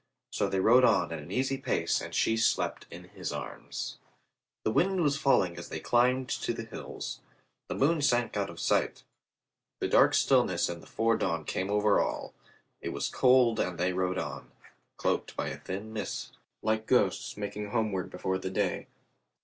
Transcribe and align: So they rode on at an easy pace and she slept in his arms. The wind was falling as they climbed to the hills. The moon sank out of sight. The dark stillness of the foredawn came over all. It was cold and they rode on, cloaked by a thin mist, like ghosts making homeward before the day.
So 0.31 0.49
they 0.49 0.59
rode 0.59 0.83
on 0.83 1.11
at 1.11 1.19
an 1.19 1.29
easy 1.29 1.59
pace 1.59 2.01
and 2.01 2.15
she 2.15 2.35
slept 2.35 2.87
in 2.89 3.03
his 3.09 3.31
arms. 3.31 3.99
The 4.63 4.71
wind 4.71 5.03
was 5.03 5.15
falling 5.15 5.57
as 5.57 5.69
they 5.69 5.79
climbed 5.79 6.27
to 6.29 6.53
the 6.55 6.63
hills. 6.63 7.19
The 7.67 7.75
moon 7.75 8.01
sank 8.01 8.35
out 8.35 8.49
of 8.49 8.59
sight. 8.59 9.03
The 9.79 9.87
dark 9.87 10.15
stillness 10.15 10.69
of 10.69 10.81
the 10.81 10.87
foredawn 10.87 11.45
came 11.45 11.69
over 11.69 11.99
all. 11.99 12.33
It 12.81 12.89
was 12.89 13.09
cold 13.09 13.59
and 13.59 13.77
they 13.77 13.93
rode 13.93 14.17
on, 14.17 14.49
cloaked 14.97 15.35
by 15.37 15.49
a 15.49 15.59
thin 15.59 15.93
mist, 15.93 16.35
like 16.63 16.87
ghosts 16.87 17.37
making 17.37 17.67
homeward 17.69 18.09
before 18.09 18.39
the 18.39 18.49
day. 18.49 18.87